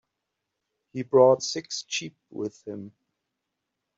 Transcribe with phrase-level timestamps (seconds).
[0.93, 2.91] He brought six sheep with him.